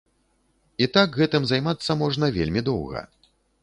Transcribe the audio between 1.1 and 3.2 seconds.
гэтым займацца можна вельмі доўга.